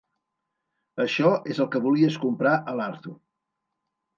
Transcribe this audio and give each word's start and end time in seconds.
Això 1.03 1.33
és 1.55 1.61
el 1.65 1.69
que 1.75 1.81
volies 1.85 2.17
comprar 2.25 2.57
a 2.73 2.77
l'Arthur. 2.81 3.15